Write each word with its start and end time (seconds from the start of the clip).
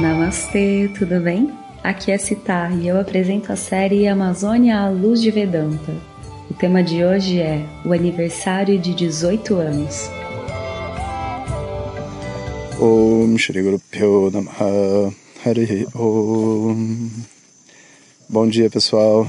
Namastê, 0.00 0.90
tudo 0.98 1.20
bem? 1.20 1.52
Aqui 1.82 2.10
é 2.10 2.16
Citar 2.16 2.72
e 2.80 2.88
eu 2.88 2.98
apresento 2.98 3.52
a 3.52 3.56
série 3.56 4.08
Amazônia 4.08 4.78
à 4.78 4.88
Luz 4.88 5.20
de 5.20 5.30
Vedanta. 5.30 5.94
O 6.50 6.54
tema 6.54 6.82
de 6.82 7.04
hoje 7.04 7.38
é 7.38 7.66
o 7.84 7.92
aniversário 7.92 8.78
de 8.78 8.94
18 8.94 9.54
anos. 9.54 10.08
Om 12.80 13.36
Shri 13.36 13.62
Guru 13.62 13.82
Hari 15.44 15.86
Om 15.94 17.10
Bom 18.30 18.48
dia 18.48 18.70
pessoal. 18.70 19.28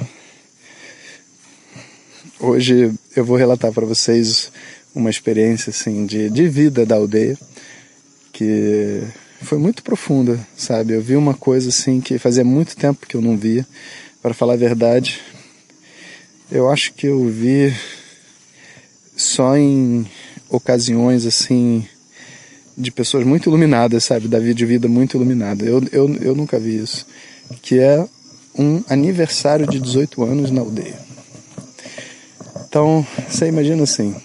Hoje 2.39 2.93
eu 3.18 3.25
vou 3.25 3.36
relatar 3.36 3.73
para 3.73 3.86
vocês 3.86 4.50
uma 4.95 5.09
experiência 5.09 5.71
assim 5.71 6.05
de, 6.05 6.30
de 6.30 6.48
vida 6.48 6.86
da 6.86 6.95
aldeia 6.95 7.38
que 8.32 9.04
foi 9.43 9.57
muito 9.57 9.83
profunda, 9.83 10.39
sabe? 10.55 10.93
Eu 10.93 11.02
vi 11.02 11.15
uma 11.15 11.33
coisa 11.33 11.70
assim 11.70 11.99
que 11.99 12.17
fazia 12.17 12.43
muito 12.43 12.75
tempo 12.75 13.05
que 13.05 13.15
eu 13.15 13.21
não 13.21 13.38
via. 13.38 13.67
Para 14.21 14.33
falar 14.33 14.53
a 14.53 14.57
verdade, 14.57 15.19
eu 16.49 16.69
acho 16.69 16.93
que 16.93 17.07
eu 17.07 17.27
vi 17.27 17.75
só 19.16 19.57
em 19.57 20.07
ocasiões 20.49 21.25
assim 21.25 21.85
de 22.75 22.89
pessoas 22.89 23.25
muito 23.25 23.49
iluminadas, 23.49 24.05
sabe? 24.05 24.27
Da 24.27 24.39
vida 24.39 24.53
de 24.55 24.66
vida 24.66 24.88
muito 24.88 25.17
iluminada. 25.17 25.66
Eu, 25.66 25.83
eu, 25.91 26.16
eu 26.21 26.35
nunca 26.35 26.57
vi 26.57 26.77
isso. 26.77 27.05
Que 27.61 27.80
é 27.80 28.07
um 28.57 28.81
aniversário 28.89 29.67
de 29.67 29.80
18 29.80 30.23
anos 30.23 30.52
na 30.52 30.61
aldeia. 30.61 30.97
Então, 32.67 33.05
você 33.30 33.47
imagina 33.47 33.83
assim: 33.83 34.16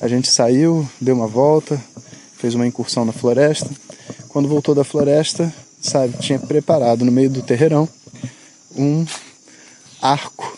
a 0.00 0.06
gente 0.06 0.30
saiu, 0.30 0.88
deu 1.00 1.16
uma 1.16 1.26
volta, 1.26 1.82
fez 2.36 2.54
uma 2.54 2.66
incursão 2.66 3.04
na 3.06 3.12
floresta 3.12 3.68
quando 4.28 4.48
voltou 4.48 4.74
da 4.74 4.84
floresta, 4.84 5.52
sabe, 5.80 6.18
tinha 6.18 6.38
preparado 6.38 7.04
no 7.04 7.12
meio 7.12 7.30
do 7.30 7.42
terreirão 7.42 7.88
um 8.76 9.04
arco, 10.00 10.56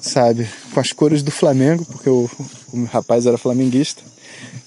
sabe, 0.00 0.48
com 0.72 0.80
as 0.80 0.92
cores 0.92 1.22
do 1.22 1.30
Flamengo, 1.30 1.84
porque 1.84 2.10
o, 2.10 2.28
o 2.72 2.84
rapaz 2.84 3.26
era 3.26 3.38
flamenguista, 3.38 4.02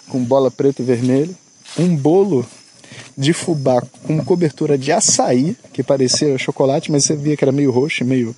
com 0.07 0.23
bola 0.23 0.49
preta 0.49 0.81
e 0.81 0.85
vermelha, 0.85 1.35
um 1.77 1.95
bolo 1.95 2.45
de 3.17 3.33
fubá 3.33 3.81
com 4.03 4.23
cobertura 4.23 4.77
de 4.77 4.91
açaí, 4.91 5.55
que 5.71 5.83
parecia 5.83 6.37
chocolate, 6.37 6.91
mas 6.91 7.05
você 7.05 7.15
via 7.15 7.35
que 7.35 7.43
era 7.43 7.51
meio 7.51 7.71
roxo, 7.71 8.05
meio 8.05 8.35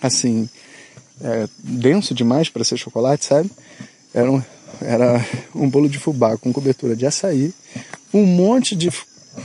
assim, 0.00 0.48
é, 1.20 1.48
denso 1.58 2.14
demais 2.14 2.48
para 2.48 2.64
ser 2.64 2.76
chocolate, 2.76 3.24
sabe? 3.24 3.50
Era 4.14 4.30
um, 4.30 4.42
era 4.80 5.26
um 5.54 5.68
bolo 5.68 5.88
de 5.88 5.98
fubá 5.98 6.36
com 6.36 6.52
cobertura 6.52 6.94
de 6.94 7.06
açaí, 7.06 7.52
um 8.12 8.24
monte 8.24 8.76
de 8.76 8.90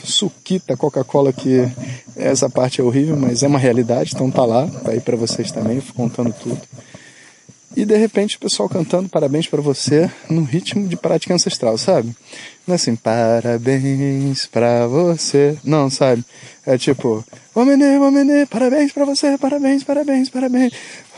suquita 0.04 0.78
Coca-Cola 0.78 1.34
que 1.34 1.70
essa 2.16 2.50
parte 2.50 2.82
é 2.82 2.84
horrível, 2.84 3.16
mas 3.16 3.44
é 3.44 3.48
uma 3.48 3.60
realidade, 3.60 4.12
então 4.14 4.30
tá 4.32 4.46
lá, 4.46 4.68
tá 4.68 4.92
aí 4.92 5.00
para 5.00 5.16
vocês 5.16 5.52
também, 5.52 5.82
contando 5.96 6.34
tudo. 6.34 6.62
E 7.76 7.86
de 7.86 7.98
repente 7.98 8.38
o 8.38 8.40
pessoal 8.40 8.70
cantando 8.70 9.10
parabéns 9.10 9.48
para 9.48 9.60
você 9.60 10.10
no 10.30 10.44
ritmo 10.44 10.88
de 10.88 10.96
prática 10.96 11.34
ancestral, 11.34 11.76
sabe? 11.78 12.16
Não 12.68 12.74
é 12.74 12.76
assim, 12.76 12.96
parabéns 12.96 14.46
para 14.46 14.86
você. 14.86 15.58
Não, 15.64 15.90
sabe? 15.90 16.24
É 16.66 16.78
tipo, 16.78 17.26
Omene, 17.56 17.98
Omene, 17.98 18.46
parabéns 18.46 18.92
para 18.92 19.06
você, 19.06 19.38
parabéns, 19.40 19.84
parabéns, 19.84 20.30
parabéns, 20.30 20.74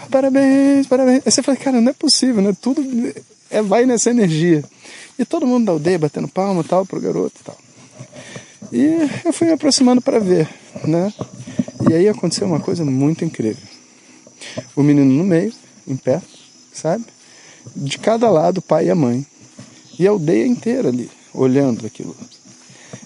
parabéns, 0.09 0.87
parabéns. 0.87 1.21
Aí 1.25 1.31
você 1.31 1.43
fala, 1.43 1.57
cara, 1.57 1.81
não 1.81 1.91
é 1.91 1.93
possível, 1.93 2.41
né? 2.41 2.55
Tudo 2.61 2.81
é, 3.49 3.61
vai 3.61 3.85
nessa 3.85 4.09
energia. 4.09 4.63
E 5.19 5.25
todo 5.25 5.45
mundo 5.45 5.65
da 5.65 5.71
aldeia 5.73 5.99
batendo 5.99 6.27
palma 6.27 6.63
tal 6.63 6.85
pro 6.85 7.01
garoto 7.01 7.35
e 7.41 7.43
tal. 7.43 7.57
E 8.71 9.09
eu 9.23 9.33
fui 9.33 9.47
me 9.47 9.53
aproximando 9.53 10.01
para 10.01 10.19
ver, 10.19 10.49
né? 10.83 11.13
E 11.89 11.93
aí 11.93 12.07
aconteceu 12.07 12.47
uma 12.47 12.59
coisa 12.59 12.83
muito 12.83 13.23
incrível. 13.23 13.63
O 14.75 14.83
menino 14.83 15.11
no 15.11 15.23
meio, 15.23 15.53
em 15.87 15.95
pé, 15.95 16.21
sabe? 16.73 17.05
De 17.75 17.97
cada 17.97 18.29
lado, 18.29 18.59
o 18.59 18.61
pai 18.61 18.87
e 18.87 18.89
a 18.89 18.95
mãe. 18.95 19.25
E 19.97 20.07
a 20.07 20.11
aldeia 20.11 20.45
inteira 20.45 20.89
ali, 20.89 21.09
olhando 21.33 21.85
aquilo. 21.85 22.15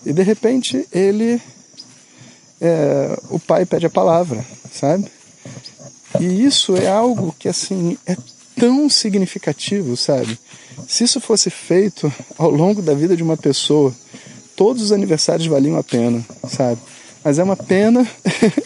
E 0.06 0.14
de 0.14 0.24
repente 0.24 0.88
ele. 0.92 1.42
É, 2.62 3.18
o 3.30 3.40
pai 3.40 3.66
pede 3.66 3.86
a 3.86 3.90
palavra, 3.90 4.46
sabe? 4.72 5.10
E 6.20 6.44
isso 6.44 6.76
é 6.76 6.88
algo 6.88 7.34
que, 7.38 7.48
assim, 7.48 7.98
é 8.06 8.18
tão 8.56 8.90
significativo, 8.90 9.96
sabe? 9.96 10.38
Se 10.88 11.04
isso 11.04 11.22
fosse 11.22 11.50
feito 11.50 12.12
ao 12.38 12.50
longo 12.50 12.82
da 12.82 12.94
vida 12.94 13.16
de 13.16 13.24
uma 13.24 13.38
pessoa, 13.38 13.96
todos 14.60 14.84
os 14.84 14.92
aniversários 14.92 15.48
valiam 15.48 15.78
a 15.78 15.84
pena, 15.84 16.22
sabe? 16.46 16.82
Mas 17.24 17.40
é 17.40 17.44
uma 17.46 17.56
pena 17.56 18.06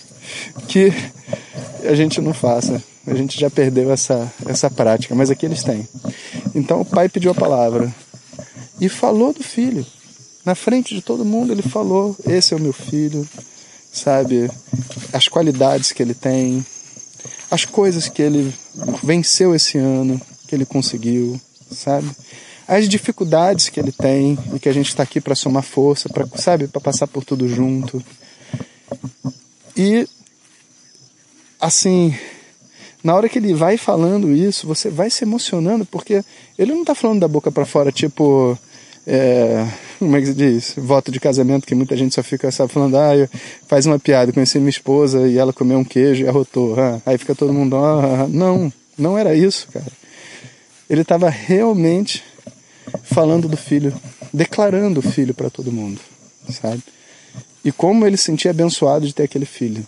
que 0.68 0.92
a 1.88 1.94
gente 1.94 2.20
não 2.20 2.34
faça. 2.34 2.84
A 3.06 3.14
gente 3.14 3.40
já 3.40 3.48
perdeu 3.48 3.92
essa, 3.92 4.34
essa 4.48 4.72
prática, 4.72 5.14
mas 5.14 5.30
aqui 5.30 5.46
eles 5.46 5.64
têm. 5.64 5.88
Então 6.56 6.82
o 6.82 6.86
pai 6.86 7.08
pediu 7.08 7.30
a 7.30 7.36
palavra 7.36 7.94
e 8.82 8.90
falou 8.90 9.34
do 9.34 9.44
filho. 9.44 9.86
Na 10.44 10.56
frente 10.56 10.96
de 10.96 11.02
todo 11.04 11.24
mundo 11.24 11.54
ele 11.54 11.62
falou: 11.62 12.18
Esse 12.26 12.56
é 12.56 12.58
o 12.58 12.60
meu 12.60 12.74
filho, 12.74 13.30
sabe? 13.92 14.50
As 15.14 15.28
qualidades 15.28 15.92
que 15.92 16.02
ele 16.02 16.16
tem, 16.16 16.66
as 17.52 17.66
coisas 17.66 18.08
que 18.08 18.24
ele 18.24 18.52
venceu 19.04 19.54
esse 19.54 19.78
ano, 19.78 20.20
que 20.48 20.56
ele 20.56 20.66
conseguiu, 20.66 21.40
sabe? 21.70 22.10
As 22.68 22.88
dificuldades 22.88 23.70
que 23.70 23.80
ele 23.80 23.92
tem 23.92 24.38
e 24.54 24.60
que 24.60 24.70
a 24.70 24.74
gente 24.74 24.90
está 24.90 25.04
aqui 25.04 25.20
para 25.20 25.36
somar 25.36 25.64
força, 25.64 26.10
para 26.10 26.26
sabe, 26.36 26.68
para 26.68 26.82
passar 26.82 27.08
por 27.08 27.24
tudo 27.24 27.48
junto. 27.48 28.04
E 29.76 30.08
assim, 31.60 32.16
na 33.04 33.16
hora 33.16 33.28
que 33.28 33.40
ele 33.40 33.54
vai 33.54 33.78
falando 33.78 34.32
isso, 34.32 34.66
você 34.68 34.90
vai 34.90 35.10
se 35.10 35.24
emocionando 35.24 35.86
porque 35.86 36.24
ele 36.58 36.72
não 36.72 36.82
está 36.82 36.96
falando 36.96 37.20
da 37.20 37.28
boca 37.28 37.52
para 37.52 37.66
fora, 37.66 37.92
tipo, 37.92 38.58
é, 39.06 39.68
como 40.00 40.16
é 40.16 40.22
que 40.22 40.28
se 40.28 40.34
diz? 40.34 40.74
Voto 40.78 41.12
de 41.12 41.20
casamento, 41.20 41.68
que 41.68 41.76
muita 41.76 41.96
gente 41.98 42.16
só 42.16 42.24
fica 42.24 42.52
sabe, 42.52 42.72
falando, 42.72 42.96
ah, 42.98 43.12
faz 43.68 43.86
uma 43.86 44.00
piada, 44.00 44.32
conheci 44.32 44.58
minha 44.58 44.70
esposa 44.70 45.28
e 45.28 45.38
ela 45.38 45.52
comeu 45.52 45.78
um 45.78 45.84
queijo 45.84 46.24
e 46.24 46.28
arrotou. 46.28 46.80
Ah, 46.80 47.02
aí 47.06 47.18
fica 47.18 47.36
todo 47.36 47.54
mundo, 47.54 47.76
ah, 47.76 48.28
não, 48.30 48.72
não 48.98 49.18
era 49.18 49.36
isso, 49.36 49.68
cara. 49.72 49.92
Ele 50.90 51.02
estava 51.02 51.30
realmente 51.30 52.24
falando 53.02 53.48
do 53.48 53.58
filho, 53.58 53.94
declarando 54.34 55.00
o 55.00 55.04
filho 55.04 55.34
para 55.34 55.50
todo 55.50 55.72
mundo, 55.72 56.00
sabe? 56.50 56.84
E 57.64 57.72
como 57.72 58.06
ele 58.06 58.18
se 58.18 58.26
sentia 58.26 58.52
abençoado 58.52 59.08
de 59.08 59.14
ter 59.14 59.24
aquele 59.24 59.46
filho. 59.46 59.88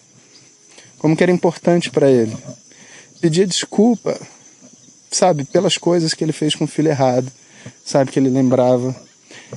Como 0.98 1.16
que 1.16 1.24
era 1.24 1.32
importante 1.32 1.92
para 1.92 2.10
ele. 2.10 2.36
Pedia 3.20 3.46
desculpa, 3.46 4.20
sabe, 5.12 5.44
pelas 5.46 5.78
coisas 5.78 6.14
que 6.14 6.24
ele 6.24 6.32
fez 6.32 6.56
com 6.56 6.64
o 6.64 6.68
filho 6.68 6.90
errado, 6.90 7.32
sabe, 7.84 8.12
que 8.12 8.20
ele 8.20 8.30
lembrava. 8.30 8.96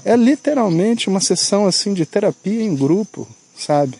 É 0.05 0.17
literalmente 0.17 1.09
uma 1.09 1.21
sessão 1.21 1.67
assim 1.67 1.95
de 1.95 2.05
terapia 2.05 2.63
em 2.63 2.75
grupo, 2.75 3.27
sabe? 3.57 3.97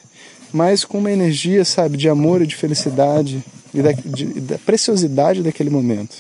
Mas 0.53 0.85
com 0.85 0.99
uma 0.99 1.13
energia, 1.13 1.65
sabe, 1.65 1.97
de 1.97 2.09
amor 2.09 2.43
e 2.43 2.47
de 2.47 2.57
felicidade 2.57 3.43
e 3.73 3.83
da, 3.83 3.93
de, 3.93 4.25
da 4.41 4.59
preciosidade 4.59 5.43
daquele 5.43 5.71
momento. 5.71 6.17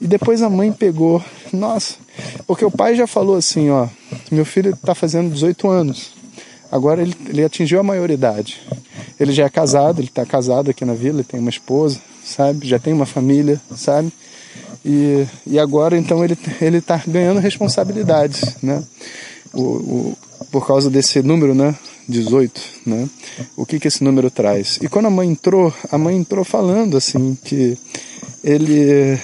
E 0.00 0.06
depois 0.06 0.42
a 0.42 0.50
mãe 0.50 0.72
pegou, 0.72 1.22
nossa, 1.52 1.94
porque 2.46 2.64
o 2.64 2.70
pai 2.70 2.94
já 2.94 3.06
falou 3.06 3.36
assim, 3.36 3.70
ó, 3.70 3.88
meu 4.30 4.44
filho 4.44 4.70
está 4.70 4.94
fazendo 4.94 5.32
18 5.32 5.68
anos, 5.68 6.12
agora 6.70 7.02
ele, 7.02 7.14
ele 7.28 7.44
atingiu 7.44 7.80
a 7.80 7.82
maioridade. 7.82 8.60
Ele 9.18 9.32
já 9.32 9.44
é 9.44 9.48
casado, 9.48 10.00
ele 10.00 10.08
está 10.08 10.26
casado 10.26 10.70
aqui 10.70 10.84
na 10.84 10.94
vila, 10.94 11.18
ele 11.18 11.24
tem 11.24 11.40
uma 11.40 11.50
esposa, 11.50 11.98
sabe? 12.24 12.66
Já 12.66 12.78
tem 12.78 12.92
uma 12.92 13.06
família, 13.06 13.60
sabe? 13.74 14.12
E, 14.84 15.26
e 15.46 15.58
agora 15.58 15.98
então 15.98 16.24
ele 16.24 16.38
ele 16.60 16.78
está 16.78 17.02
ganhando 17.06 17.40
responsabilidades, 17.40 18.56
né? 18.62 18.84
O, 19.52 19.62
o, 19.62 20.18
por 20.50 20.66
causa 20.66 20.90
desse 20.90 21.22
número, 21.22 21.54
né? 21.54 21.74
18, 22.08 22.60
né? 22.86 23.08
O 23.56 23.66
que 23.66 23.80
que 23.80 23.88
esse 23.88 24.04
número 24.04 24.30
traz? 24.30 24.78
E 24.80 24.88
quando 24.88 25.06
a 25.06 25.10
mãe 25.10 25.28
entrou, 25.28 25.74
a 25.90 25.98
mãe 25.98 26.16
entrou 26.16 26.44
falando 26.44 26.96
assim 26.96 27.36
que 27.44 27.76
ele 28.46 29.20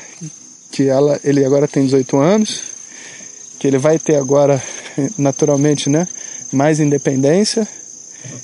que 0.72 0.88
ela 0.88 1.20
ele 1.22 1.44
agora 1.44 1.68
tem 1.68 1.84
18 1.84 2.16
anos, 2.16 2.62
que 3.58 3.68
ele 3.68 3.78
vai 3.78 3.98
ter 3.98 4.16
agora 4.16 4.60
naturalmente, 5.16 5.88
né, 5.88 6.08
mais 6.52 6.80
independência, 6.80 7.66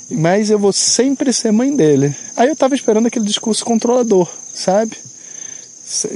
mas 0.09 0.49
eu 0.49 0.57
vou 0.57 0.71
sempre 0.71 1.33
ser 1.33 1.51
mãe 1.51 1.75
dele. 1.75 2.15
Aí 2.37 2.47
eu 2.47 2.55
tava 2.55 2.75
esperando 2.75 3.07
aquele 3.07 3.25
discurso 3.25 3.65
controlador, 3.65 4.29
sabe? 4.53 4.97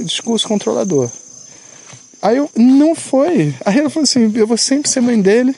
Discurso 0.04 0.48
controlador. 0.48 1.10
Aí 2.22 2.38
eu 2.38 2.50
não 2.56 2.94
foi. 2.94 3.54
Aí 3.64 3.78
ela 3.78 3.90
falou 3.90 4.04
assim: 4.04 4.32
eu 4.34 4.46
vou 4.46 4.56
sempre 4.56 4.88
ser 4.88 5.00
mãe 5.00 5.20
dele 5.20 5.54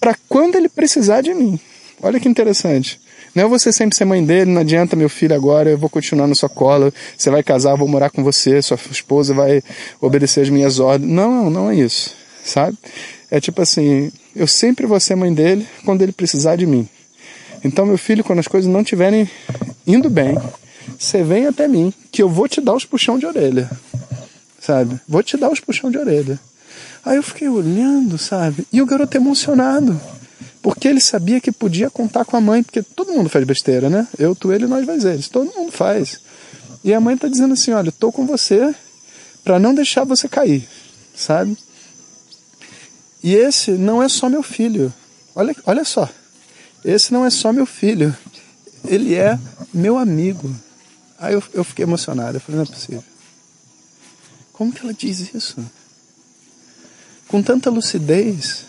para 0.00 0.16
quando 0.28 0.56
ele 0.56 0.68
precisar 0.68 1.20
de 1.20 1.32
mim. 1.32 1.58
Olha 2.02 2.18
que 2.18 2.28
interessante. 2.28 3.00
Não 3.38 3.44
é 3.44 3.46
você 3.48 3.72
sempre 3.72 3.96
ser 3.96 4.04
mãe 4.04 4.24
dele, 4.24 4.50
não 4.50 4.62
adianta 4.62 4.96
meu 4.96 5.08
filho 5.08 5.32
agora, 5.32 5.70
eu 5.70 5.78
vou 5.78 5.88
continuar 5.88 6.26
na 6.26 6.34
sua 6.34 6.48
cola, 6.48 6.92
você 7.16 7.30
vai 7.30 7.40
casar, 7.40 7.76
vou 7.76 7.86
morar 7.86 8.10
com 8.10 8.24
você, 8.24 8.60
sua 8.60 8.76
esposa 8.90 9.32
vai 9.32 9.62
obedecer 10.00 10.40
as 10.40 10.48
minhas 10.48 10.80
ordens. 10.80 11.08
Não, 11.08 11.48
não 11.48 11.70
é 11.70 11.76
isso, 11.76 12.16
sabe? 12.44 12.76
É 13.30 13.40
tipo 13.40 13.62
assim, 13.62 14.10
eu 14.34 14.48
sempre 14.48 14.86
vou 14.86 14.98
ser 14.98 15.14
mãe 15.14 15.32
dele 15.32 15.64
quando 15.84 16.02
ele 16.02 16.10
precisar 16.10 16.56
de 16.56 16.66
mim. 16.66 16.88
Então, 17.62 17.86
meu 17.86 17.96
filho, 17.96 18.24
quando 18.24 18.40
as 18.40 18.48
coisas 18.48 18.68
não 18.68 18.80
estiverem 18.80 19.30
indo 19.86 20.10
bem, 20.10 20.36
você 20.98 21.22
vem 21.22 21.46
até 21.46 21.68
mim, 21.68 21.94
que 22.10 22.20
eu 22.20 22.28
vou 22.28 22.48
te 22.48 22.60
dar 22.60 22.74
os 22.74 22.84
puxão 22.84 23.20
de 23.20 23.26
orelha. 23.26 23.70
Sabe? 24.58 24.98
Vou 25.08 25.22
te 25.22 25.36
dar 25.36 25.48
os 25.48 25.60
puxão 25.60 25.92
de 25.92 25.98
orelha. 25.98 26.40
Aí 27.04 27.14
eu 27.14 27.22
fiquei 27.22 27.48
olhando, 27.48 28.18
sabe? 28.18 28.66
E 28.72 28.82
o 28.82 28.86
garoto 28.86 29.16
emocionado. 29.16 30.17
Porque 30.62 30.88
ele 30.88 31.00
sabia 31.00 31.40
que 31.40 31.52
podia 31.52 31.88
contar 31.88 32.24
com 32.24 32.36
a 32.36 32.40
mãe, 32.40 32.62
porque 32.62 32.82
todo 32.82 33.12
mundo 33.12 33.28
faz 33.28 33.44
besteira, 33.44 33.88
né? 33.88 34.06
Eu, 34.18 34.34
tu, 34.34 34.52
ele, 34.52 34.66
nós, 34.66 34.84
vai 34.84 34.96
eles. 34.96 35.28
Todo 35.28 35.54
mundo 35.54 35.70
faz. 35.70 36.20
E 36.82 36.92
a 36.92 37.00
mãe 37.00 37.16
tá 37.16 37.28
dizendo 37.28 37.54
assim: 37.54 37.72
olha, 37.72 37.92
tô 37.92 38.10
com 38.10 38.26
você 38.26 38.74
para 39.44 39.58
não 39.58 39.74
deixar 39.74 40.04
você 40.04 40.28
cair, 40.28 40.68
sabe? 41.14 41.56
E 43.22 43.34
esse 43.34 43.72
não 43.72 44.02
é 44.02 44.08
só 44.08 44.28
meu 44.28 44.42
filho. 44.42 44.92
Olha, 45.34 45.54
olha 45.66 45.84
só. 45.84 46.08
Esse 46.84 47.12
não 47.12 47.24
é 47.24 47.30
só 47.30 47.52
meu 47.52 47.66
filho. 47.66 48.16
Ele 48.84 49.14
é 49.14 49.38
meu 49.72 49.98
amigo. 49.98 50.54
Aí 51.18 51.34
eu, 51.34 51.42
eu 51.52 51.64
fiquei 51.64 51.84
emocionado. 51.84 52.36
Eu 52.36 52.40
falei, 52.40 52.56
não 52.56 52.64
é 52.64 52.66
possível. 52.66 53.04
Como 54.52 54.72
que 54.72 54.80
ela 54.82 54.94
diz 54.94 55.34
isso? 55.34 55.56
Com 57.26 57.42
tanta 57.42 57.70
lucidez. 57.70 58.67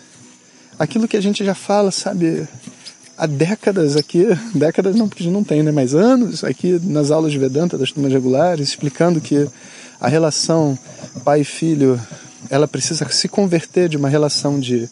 Aquilo 0.80 1.06
que 1.06 1.18
a 1.18 1.20
gente 1.20 1.44
já 1.44 1.54
fala, 1.54 1.90
sabe, 1.90 2.48
há 3.14 3.26
décadas 3.26 3.98
aqui, 3.98 4.26
décadas 4.54 4.96
não, 4.96 5.06
porque 5.06 5.22
a 5.22 5.26
gente 5.26 5.34
não 5.34 5.44
tem, 5.44 5.62
né, 5.62 5.70
mas 5.70 5.94
anos 5.94 6.42
aqui 6.42 6.80
nas 6.82 7.10
aulas 7.10 7.32
de 7.32 7.38
Vedanta 7.38 7.76
das 7.76 7.92
turmas 7.92 8.10
regulares, 8.10 8.70
explicando 8.70 9.20
que 9.20 9.46
a 10.00 10.08
relação 10.08 10.78
pai 11.22 11.42
e 11.42 11.44
filho, 11.44 12.00
ela 12.48 12.66
precisa 12.66 13.06
se 13.10 13.28
converter 13.28 13.90
de 13.90 13.98
uma 13.98 14.08
relação 14.08 14.58
de 14.58 14.88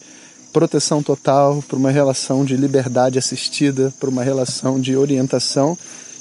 proteção 0.53 1.01
total 1.01 1.63
para 1.67 1.79
uma 1.79 1.89
relação 1.89 2.45
de 2.45 2.55
liberdade 2.55 3.17
assistida, 3.17 3.91
para 3.99 4.11
uma 4.11 4.23
relação 4.23 4.79
de 4.79 4.95
orientação 4.95 5.75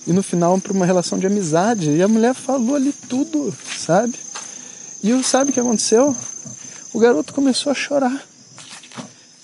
e 0.06 0.14
no 0.14 0.22
final 0.22 0.58
para 0.58 0.72
uma 0.72 0.86
relação 0.86 1.18
de 1.18 1.26
amizade. 1.26 1.90
E 1.90 2.02
a 2.02 2.08
mulher 2.08 2.34
falou 2.34 2.74
ali 2.74 2.94
tudo, 3.06 3.54
sabe? 3.76 4.14
E 5.04 5.22
sabe 5.22 5.50
o 5.50 5.52
que 5.52 5.60
aconteceu? 5.60 6.16
O 6.90 6.98
garoto 6.98 7.34
começou 7.34 7.70
a 7.70 7.74
chorar, 7.74 8.24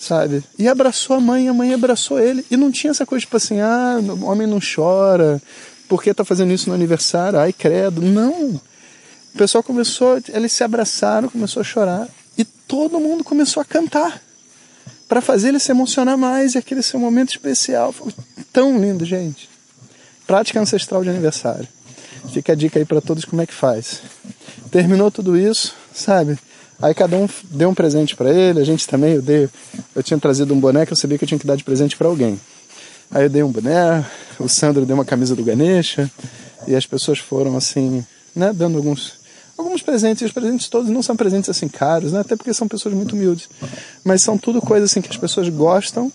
sabe? 0.04 0.44
E 0.58 0.68
abraçou 0.68 1.16
a 1.16 1.20
mãe, 1.20 1.48
a 1.48 1.54
mãe 1.54 1.72
abraçou 1.72 2.20
ele. 2.20 2.44
E 2.50 2.56
não 2.56 2.70
tinha 2.70 2.90
essa 2.90 3.06
coisa 3.06 3.22
tipo 3.22 3.36
assim, 3.36 3.60
ah, 3.60 3.98
homem 4.22 4.46
não 4.46 4.58
chora, 4.60 5.40
por 5.88 6.02
que 6.02 6.12
tá 6.12 6.24
fazendo 6.24 6.52
isso 6.52 6.68
no 6.68 6.74
aniversário? 6.74 7.38
Ai, 7.38 7.52
credo. 7.52 8.02
Não. 8.02 8.60
O 9.34 9.38
pessoal 9.38 9.62
começou, 9.62 10.20
eles 10.28 10.52
se 10.52 10.62
abraçaram, 10.62 11.28
começou 11.28 11.60
a 11.60 11.64
chorar. 11.64 12.08
E 12.36 12.44
todo 12.44 13.00
mundo 13.00 13.24
começou 13.24 13.60
a 13.60 13.64
cantar 13.64 14.20
para 15.08 15.20
fazer 15.20 15.48
ele 15.48 15.58
se 15.58 15.70
emocionar 15.70 16.16
mais 16.16 16.54
e 16.54 16.58
aquele 16.58 16.82
seu 16.82 17.00
momento 17.00 17.30
especial. 17.30 17.92
Foi 17.92 18.12
tão 18.52 18.78
lindo, 18.78 19.04
gente. 19.04 19.48
Prática 20.26 20.60
ancestral 20.60 21.02
de 21.02 21.10
aniversário. 21.10 21.68
Fica 22.32 22.52
a 22.52 22.56
dica 22.56 22.78
aí 22.78 22.84
para 22.84 23.00
todos 23.00 23.24
como 23.24 23.42
é 23.42 23.46
que 23.46 23.54
faz. 23.54 24.00
Terminou 24.70 25.10
tudo 25.10 25.36
isso, 25.36 25.74
sabe? 25.94 26.38
Aí 26.84 26.92
cada 26.92 27.16
um 27.16 27.26
deu 27.44 27.70
um 27.70 27.74
presente 27.74 28.14
para 28.14 28.30
ele, 28.30 28.60
a 28.60 28.64
gente 28.64 28.86
também, 28.86 29.14
eu 29.14 29.22
dei, 29.22 29.48
eu 29.96 30.02
tinha 30.02 30.20
trazido 30.20 30.52
um 30.52 30.60
que 30.84 30.92
eu 30.92 30.96
sabia 30.96 31.16
que 31.16 31.24
eu 31.24 31.28
tinha 31.28 31.38
que 31.38 31.46
dar 31.46 31.56
de 31.56 31.64
presente 31.64 31.96
para 31.96 32.06
alguém. 32.06 32.38
Aí 33.10 33.22
eu 33.22 33.30
dei 33.30 33.42
um 33.42 33.50
boné, 33.50 34.04
o 34.38 34.46
Sandro 34.50 34.84
deu 34.84 34.94
uma 34.94 35.04
camisa 35.04 35.34
do 35.34 35.42
Ganesha, 35.42 36.10
e 36.66 36.76
as 36.76 36.84
pessoas 36.84 37.18
foram 37.18 37.56
assim, 37.56 38.04
né, 38.36 38.52
dando 38.52 38.76
alguns 38.76 39.14
alguns 39.56 39.80
presentes, 39.80 40.20
e 40.20 40.24
os 40.26 40.32
presentes 40.32 40.68
todos 40.68 40.90
não 40.90 41.02
são 41.02 41.16
presentes 41.16 41.48
assim 41.48 41.68
caros, 41.68 42.12
né? 42.12 42.20
até 42.20 42.36
porque 42.36 42.52
são 42.52 42.68
pessoas 42.68 42.94
muito 42.94 43.14
humildes, 43.14 43.48
mas 44.04 44.22
são 44.22 44.36
tudo 44.36 44.60
coisas 44.60 44.90
assim 44.90 45.00
que 45.00 45.08
as 45.08 45.16
pessoas 45.16 45.48
gostam 45.48 46.12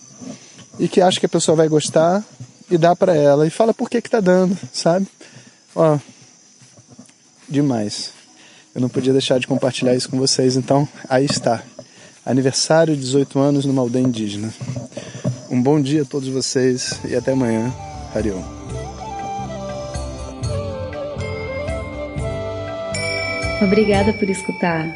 e 0.78 0.86
que 0.86 1.00
acham 1.00 1.18
que 1.18 1.26
a 1.26 1.30
pessoa 1.30 1.56
vai 1.56 1.66
gostar 1.66 2.24
e 2.70 2.78
dá 2.78 2.94
para 2.94 3.16
ela 3.16 3.44
e 3.44 3.50
fala 3.50 3.74
por 3.74 3.90
que 3.90 4.00
que 4.00 4.08
tá 4.08 4.20
dando, 4.20 4.56
sabe? 4.72 5.08
Ó, 5.74 5.98
demais. 7.48 8.19
Eu 8.74 8.80
não 8.80 8.88
podia 8.88 9.12
deixar 9.12 9.38
de 9.38 9.46
compartilhar 9.46 9.94
isso 9.94 10.08
com 10.08 10.18
vocês, 10.18 10.56
então 10.56 10.88
aí 11.08 11.24
está. 11.24 11.62
Aniversário, 12.24 12.96
18 12.96 13.38
anos 13.38 13.64
numa 13.64 13.82
aldeia 13.82 14.04
indígena. 14.04 14.52
Um 15.50 15.60
bom 15.60 15.80
dia 15.80 16.02
a 16.02 16.04
todos 16.04 16.28
vocês 16.28 17.00
e 17.08 17.16
até 17.16 17.32
amanhã. 17.32 17.72
Harion. 18.14 18.40
Obrigada 23.62 24.12
por 24.12 24.28
escutar. 24.30 24.86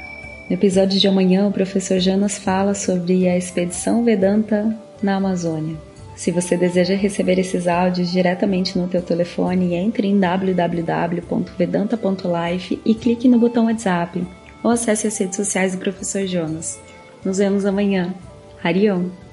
No 0.48 0.54
episódio 0.54 1.00
de 1.00 1.08
amanhã, 1.08 1.46
o 1.46 1.52
professor 1.52 1.98
Jonas 1.98 2.38
fala 2.38 2.74
sobre 2.74 3.28
a 3.28 3.36
expedição 3.36 4.04
Vedanta 4.04 4.76
na 5.02 5.16
Amazônia. 5.16 5.76
Se 6.14 6.30
você 6.30 6.54
deseja 6.56 6.94
receber 6.94 7.38
esses 7.38 7.66
áudios 7.66 8.12
diretamente 8.12 8.78
no 8.78 8.86
teu 8.86 9.02
telefone, 9.02 9.74
entre 9.74 10.06
em 10.06 10.16
www.vedanta.life 10.18 12.80
e 12.84 12.94
clique 12.94 13.28
no 13.28 13.38
botão 13.38 13.66
WhatsApp 13.66 14.26
ou 14.62 14.70
acesse 14.70 15.06
as 15.06 15.18
redes 15.18 15.36
sociais 15.36 15.74
do 15.74 15.78
professor 15.78 16.26
Jonas. 16.26 16.80
Nos 17.24 17.38
vemos 17.38 17.64
amanhã. 17.66 18.14
Harion! 18.62 19.23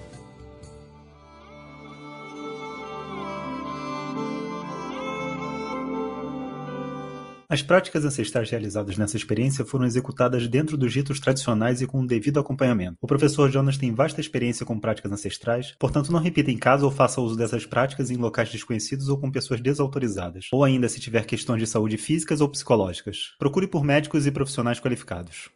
As 7.52 7.62
práticas 7.62 8.06
ancestrais 8.06 8.50
realizadas 8.50 8.98
nessa 8.98 9.18
experiência 9.18 9.66
foram 9.66 9.84
executadas 9.84 10.48
dentro 10.48 10.78
dos 10.78 10.96
ritos 10.96 11.20
tradicionais 11.20 11.82
e 11.82 11.86
com 11.86 12.00
o 12.00 12.08
devido 12.08 12.40
acompanhamento. 12.40 12.96
O 13.02 13.08
professor 13.08 13.52
Jonas 13.52 13.78
tem 13.78 13.94
vasta 13.94 14.22
experiência 14.22 14.66
com 14.66 14.80
práticas 14.80 15.12
ancestrais, 15.12 15.76
portanto 15.78 16.14
não 16.14 16.22
repita 16.22 16.50
em 16.50 16.58
casa 16.58 16.86
ou 16.86 16.92
faça 16.92 17.20
uso 17.20 17.36
dessas 17.36 17.66
práticas 17.66 18.10
em 18.10 18.16
locais 18.16 18.50
desconhecidos 18.50 19.10
ou 19.10 19.18
com 19.18 19.30
pessoas 19.30 19.60
desautorizadas, 19.60 20.46
ou 20.50 20.64
ainda 20.64 20.88
se 20.88 21.02
tiver 21.02 21.26
questões 21.26 21.60
de 21.60 21.68
saúde 21.68 21.98
físicas 21.98 22.40
ou 22.40 22.48
psicológicas. 22.48 23.36
Procure 23.38 23.68
por 23.68 23.84
médicos 23.84 24.26
e 24.26 24.32
profissionais 24.32 24.80
qualificados. 24.80 25.50